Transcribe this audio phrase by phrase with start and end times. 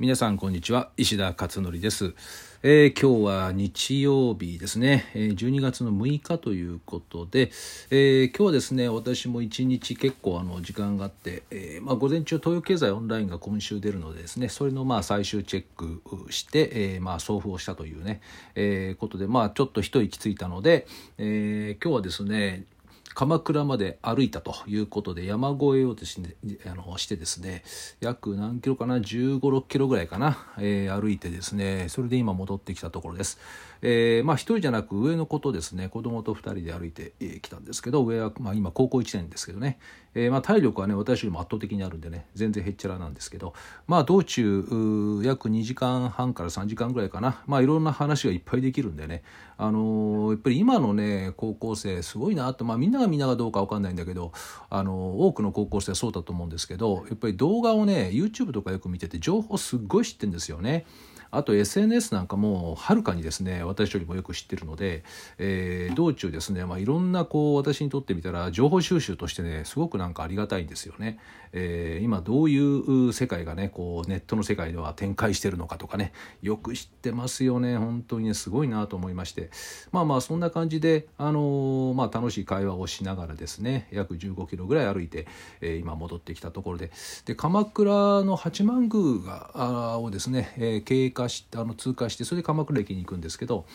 [0.00, 0.90] 皆さんこんにちは。
[0.96, 2.14] 石田勝則です、
[2.62, 7.50] えー、今日は日曜日ですね、12月の6日ということで、
[7.90, 18.20] えー、今日はですね私も一日結構あの時間があって、えーまあ、午前中東洋経済オンラインが今週出るのでですねそれのまあ最終チェックして、え、まあ送付をしたというね、
[18.54, 20.86] え、ことでまあちょっと一息ついたので、
[21.18, 22.66] え、今日はですね
[23.14, 26.36] 鎌倉まで歩いたということで山越えをですね
[26.66, 27.62] あのしてですね
[28.00, 33.38] 約何キロかな1 5 6キロぐらいかな、えー、歩いてですねそれで今戻ってきたところです。
[33.80, 39.78] えー、まあ一人じゃなく上の子とですね子供と2人で歩いてきたんですけど上は、まあ、今高校1年ですけどね、
[40.14, 43.54] えー、まあ体力はね私よりも圧倒的にあるんでね全然へっちゃらなんですけど。
[43.86, 47.42] まあ道中約2時間半から3時間ぐらいかな。
[47.46, 49.22] まあいろんな話がいっぱいできるんでね。
[49.56, 52.64] あのー、やっぱり今のね高校生すごいなと。
[52.64, 54.32] まあみんながみんながどうか分かんないんだけど
[54.70, 60.86] あの多くの高校生はそうだと思うんですけどやっぱり動画をね YouTube とかよく見てて情報すっごい知ってるんですよね。
[61.30, 65.04] あと SNS なんかもはるかにですね私よりもよく知ってるので、
[65.38, 71.18] えー、道中ですね、まあ、いろんなこう私にとってみたら情報収集としてねすごくなんかありがたいんですよね。
[71.52, 76.12] えー、今どういう世界がねこうネットの世界では展開してるのかとかね
[76.42, 77.76] よく知ってますよね。
[77.76, 79.50] 本当にねすごいなと思いまして。
[79.92, 85.26] まあまあそんな感じで、あのー、まあ、楽しい会話をしながらですね約15キロぐらい歩いて、
[85.60, 86.90] え、今戻ってきたところで。
[87.24, 90.84] で鎌倉の八幡宮がをですね、えー、
[91.18, 93.66] 過しあの通過してそれで鎌倉駅に行くんですけど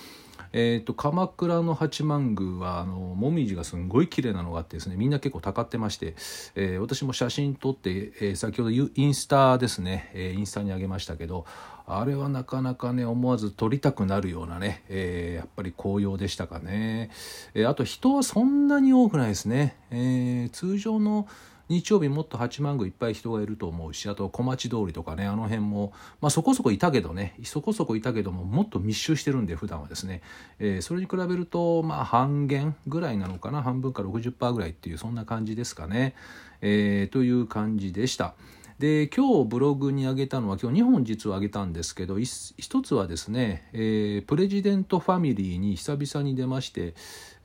[0.56, 6.16] えーと、鎌倉の八幡宮はあのもみじがすんごい綺麗なのがあってですねみんな結構たかってまして、
[6.56, 11.46] えー、私も写真撮って、えー、先ほどインスタですね、えー、インスタにあげましたけど
[11.88, 17.10] あれはなかなかね思わず撮りたくなるようなね、えやっぱり紅葉でしたかね、
[17.56, 21.28] えあと人はそんなに多くないですね、え通常の
[21.70, 30.22] 日曜日もっと八幡宮いっぱい人がいると思うしあと小町通りとかねあの辺も、まあ、そこそこいたけどねそこそこいたけどももっと密集してるんで普段はですね、
[30.60, 36.16] えー、それに比べるとまあ半減ぐらいなのかな半分か60%ぐらいっていうそんな感じですかね、
[36.62, 38.36] えー、という感じでした。
[38.84, 46.94] で今日ブログに上げたのは今日2本実は上げたんですけど一つはですね、えー、プレジデントファミリーに久々に出まして、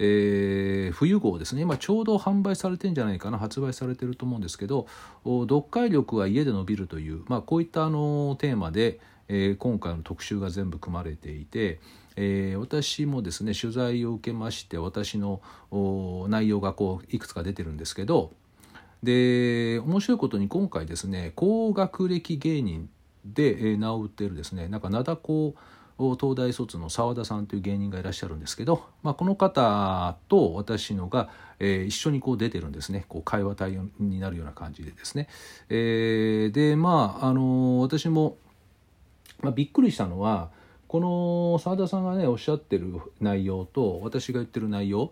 [0.00, 1.62] えー、冬号ですね。
[1.62, 4.88] 今ちょうど販売されてんじゃないかな発売されてると思うんですけど
[5.24, 11.78] 読解力は家で伸びるという、まあ、こういったあのテーマで、えー、今回の特集が全部組まれていて、
[12.16, 15.40] えー、私もですね取材を受けまして私の
[16.28, 18.32] 内容がこういくつか出てるんですけど
[19.02, 22.88] で面白いことに今回ですね高学歴芸人
[23.24, 25.54] で名を売ってるですねなんか灘高
[25.98, 33.04] 東大卒の澤田さんという芸人がいらっしゃるんですけど、まあ、この方と私のが、えー、一緒にこう出てるんですね。
[33.08, 35.28] こう会話対応になるような感じでですね、
[35.68, 38.36] えー、でまああの私も、
[39.40, 40.50] まあ、びっくりしたのは
[40.86, 45.10] この澤田さんがねおっしゃってる内容と私が言ってる内容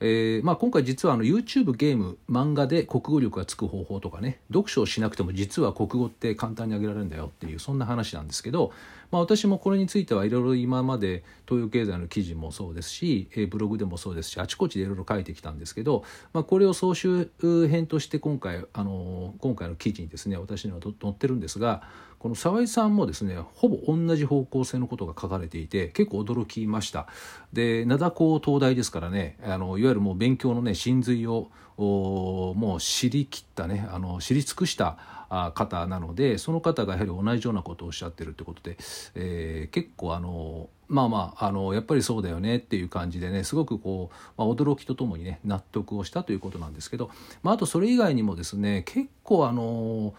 [0.00, 8.72] えーまあ、今回実はあの YouTube ゲーム漫画で国語力がつく方法とかね読書をしなくても実は国語って簡単に上げられるんだよっていうそんな話なんですけど、
[9.10, 21.82] まあ、私もこれについてはいろいろ今まで東洋経済の記事もそうですし、えー、ブログでもそうですしあちこちでいろいろ書いてきたんですけど、まあ、これを総集編として今回あの今回の記事にですね私には載ってるんですが
[22.18, 27.06] この沢井さんもですねほぼ同じ方向性のことが書かれていて結構驚きました。
[27.52, 38.76] で灘高東大ですからねあのいわゆるもう勉強のね真髄をもう知りきったねあの知り尽くした方なのでその方がやはり同じようなことをおっしゃってるってことで、
[39.14, 47.10] えー、結構あのまあまああのやっぱりそうだよねっていう感じでねすごくこう、まあ、驚きとともにね納得をしたということなんですけど、
[47.42, 50.14] まあ、あとそれ以外にもですね結構あの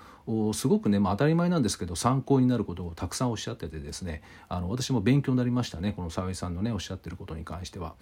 [0.53, 7.96] すごくね、まあ、当たり前なんですけど参考になることをたくさんおっしゃっててですねあの私も勉強になりましたねこの沢井さんのねおっしゃってることに関しては。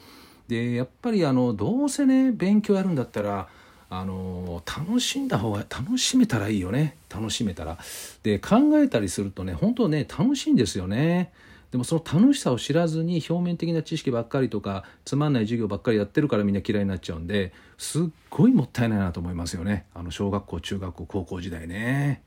[0.48, 3.50] でやっぱりあのどうせね勉強やるんだったら
[3.90, 7.78] あの楽しんだ方が楽しめたらいいよね楽しめたら。
[8.24, 11.32] で考えたりするとね本当ね楽しいんですよね。
[11.72, 22.24] でもその楽しさを知らずに表面的な知識ばっかりとかつまんない授業ばっかりやってるからみんな嫌いになっちゃうんですっごいもったいないなと思いますよねあの小学校中学校高校時代ね。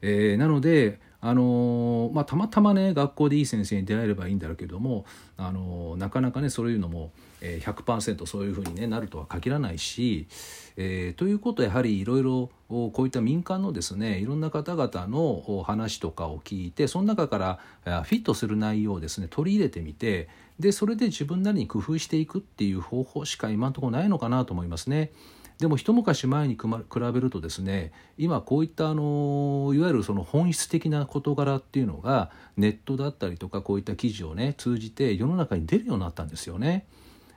[0.00, 5.06] えー、なのであのまあ、たまたまね学校でいい先生に出会えればいいんだろうけども、
[5.38, 10.26] あのなかなかねそういうのも、100%そういうふうに、ね、なるとは限らないし、
[10.76, 20.28] えー、ということはやはりいろいろこういった民間のですねいろんな方々の話とかを聞いてその中からフィットする内容をですね取り入れてみて
[20.58, 25.10] でそれで自分なりに工夫していくっていう方法しか今のところないのかなと思いますね。
[25.58, 26.66] でも一昔前に比
[27.00, 36.86] べるとですね今こういったあのいわゆるその本質的な事柄っていうのがネットだったりとかこういった記事をね通じて世の中に出るようになったんですよね。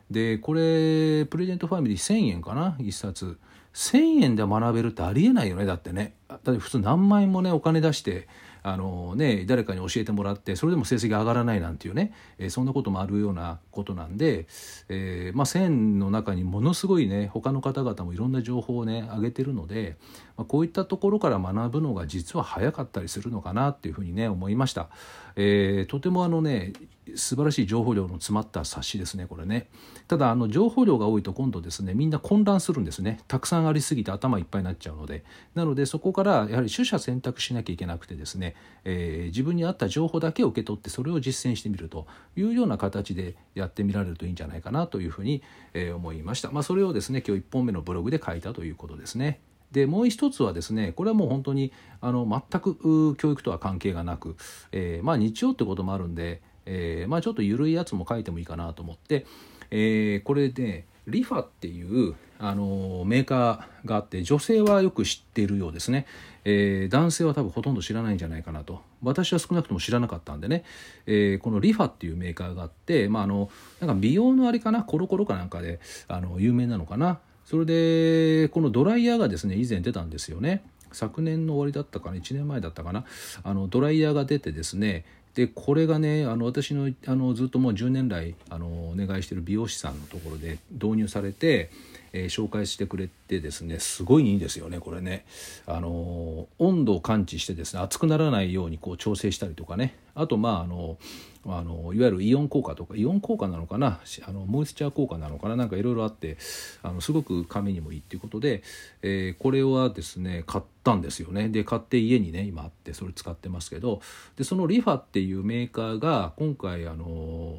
[0.10, 3.38] でこれプレゼントファミリー1,000円かな？1冊。
[3.74, 6.16] 1,000円で学べるってありえないよねだってね。
[6.28, 8.28] だって普通何万円もねお金出して
[8.70, 14.46] あのね、誰かに教えてもらってそれでも成績上がらないなんていうね、えー、そんなこともあるようなことなんで、
[14.90, 19.96] えー、まあ、線の中にものすごいね他の方々もいろんな情報をね上げてるので、
[20.36, 24.90] まあ、こういったところから学ぶのが実は早かったりするのかなっていうふうにね思いました。
[25.38, 26.74] えー、とてもあのね
[27.16, 29.70] 素晴らしい情報量の詰まった冊子ですねこれね。
[30.08, 33.20] ただあの情報量が多いと今度ですねみんな混乱するんですね。
[33.28, 35.24] たくさんありすぎて頭いっぱいになっちゃうので。
[35.56, 45.44] なのでそこからやはり取捨選択しなきゃいけなくてですね、えー、自分に合った情報だけを受け取ってそれを実践してみるというような形でやってみられるといいんじゃないかなというふうに、
[45.74, 49.40] え、思いました、まあ、それをですね今日1本目のブログで書いたということですね。
[49.72, 51.72] でもう一つはですねこれはもう本当に
[52.02, 54.38] あの全く教育とは関係がなく、
[54.72, 59.26] えー、まあ日曜ってこともあるんでえー、まあちょっと緩いやつも書いてもいいかなと思って、
[59.72, 66.06] えー、これで、リファっていうあのメーカーがあって女性はよく知っているようですね、
[66.44, 68.82] えー、男性は多分ほとんど知らないんじゃないかなと。
[69.02, 70.66] 私は少なくとも知らなかったんでね、
[71.06, 73.50] えー、このリファっていうメーカーがあって、まあ、あの
[73.80, 75.80] なんか美容のあれかなコロコロかなんかで
[76.10, 77.20] あの有名なのかな。
[77.48, 80.64] それでこのドライヤーがですね以前出たんですよね。
[80.92, 83.06] 昨年の終わりだったかな1年前だったかな。
[83.42, 91.70] あのドライヤーが出てですねでこれがねあの私のあのずっともう10年来あのお願いしてる美容師さんのところで導入されて、
[92.18, 95.26] えー、紹介してくれてですねすごいいいですよねこれね。
[95.66, 99.96] あの温度を感知してですね熱くならないようにこう調整したりとかね。
[100.16, 100.98] あとまああの
[101.46, 104.00] あのいわゆるイオン効果とかイオン効果なのかな？
[104.28, 105.56] あのモイスチャー効果なのかな？
[105.56, 106.38] なんかいろいろあって
[106.82, 108.64] あのすごく髪にもいいっていうことで、
[109.04, 111.50] えー、これはですね買ったんですよね。
[111.50, 114.02] で買って家にね今あってそれ使ってますけど
[114.36, 117.56] でそのリファっていうメーカーが今回あの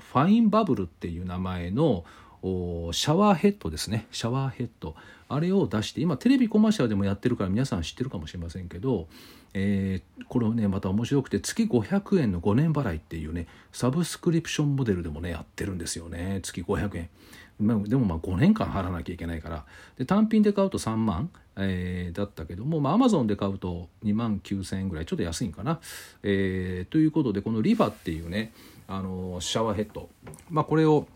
[0.00, 2.04] ファインバブルっていう名前の
[2.42, 4.06] シャワーヘッドですね。
[4.10, 4.94] シャワーヘッド。
[5.28, 9.08] あれを出して今テレビコマーシャルでもやってるから皆さん知ってるかもしれませんけど
[9.54, 16.40] えー、これをねまた面白くて月500円の5年払いっていうねサブスクリプションモデルでもねやってるんですよね。
[16.42, 17.08] 月500円。
[17.60, 19.64] まあ、でもまあ5年間払わなきゃいけないから。
[19.98, 25.06] で単品で買うと3万、えー、だったけども、アマゾンで買うと2万9,000円ぐらい。
[25.06, 25.80] ちょっと安いんかな。
[26.22, 28.52] えー、ということでこのリファっていうね
[28.88, 30.08] あのシャワーヘッド、
[30.50, 31.06] まあ、これを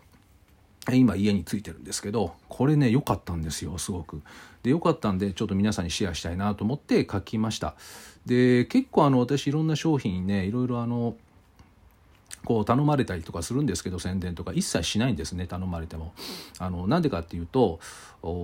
[0.93, 4.21] 今家についてるんですけどこれね良かったんですよすごく。
[4.63, 7.75] で良かったんでちょっと皆さんにシェアしたいなと思って書きました。
[8.25, 11.15] で結構あの私いろんな商品ねいろいろあの
[12.45, 16.13] こう頼まれたりとかするんですけど宣伝とか一切しないんですね頼まれても。
[16.59, 17.79] あのなんでかっていうと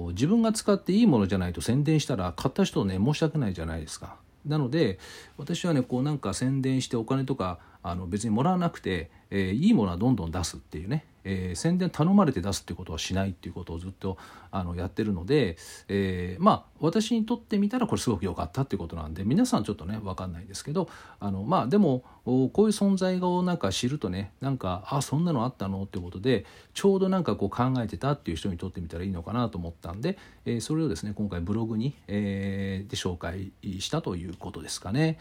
[0.10, 4.18] 自分が使っていいものじゃないと宣伝したら買った人をね申し訳ないじゃないですか。
[4.46, 5.00] なので
[5.38, 14.18] 私はねこうなんか宣伝してお金とかあの別にもらわなくて、えー、いいものはどんどん出すっていうねえー、宣伝頼まれて出すっていうことはしないっていうことをずっと
[14.52, 20.90] あのやってるので、えー、まあ私にとってみたらこれすごく良かったっていうことなんで皆さんちょっとね分かんないですけど
[21.20, 35.18] あのまあでもこういう存在をなんか知るとねなんかあそんなのあったのってことでちょうどなんかこう考えてたっていう人にとってみたらいいのかなと思ったんで、えー、それをですね今回ブログに、えー、で紹介したということですかね。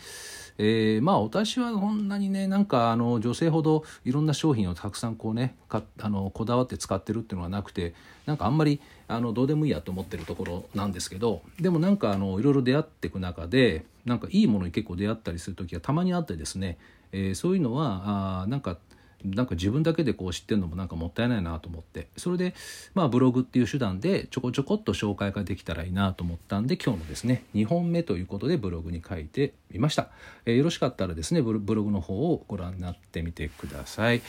[0.59, 7.95] えー、まあ私はこんなにねなんかあの女性ほどいろんな商品をたくさんこうね買あのこだわって使ってるっていうのはなくて
[8.27, 16.79] なんかあんまりあのどうでもいいやと思ってるところなんですけどでもなんかあのいろいろ出会っていく中でなんかいいものに結構出会ったりする時はたまにあってですね、
[17.13, 18.79] えー、そういうのはあなんか
[19.25, 22.09] なんか自分だけでこう知ってるのもなんかもったいないなと思って。
[22.17, 22.55] それで
[22.95, 30.09] まあブログっていう手段でちょこちょこっと紹介ができたらいいなと思ったんで今日のですね2本目ということでブログに書いてみました、
[30.45, 34.23] えー、よろしかったらですねブログの方をご覧になってみてください、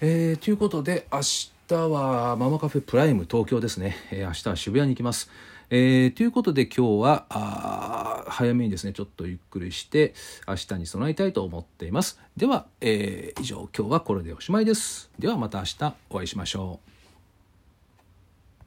[0.00, 1.20] えー、ということで明
[1.66, 5.28] 日はママカフェプライム東京ですね、えー、明日は渋谷に行きます。
[5.70, 10.14] えー、ということで今日は早めにですねちょっとゆっくりして
[10.46, 12.20] 明日に備えたいと思っています。
[12.36, 15.10] では、えー、以上今日はこれでおしまいです。
[15.18, 16.97] ではまた明日お会いしましょう。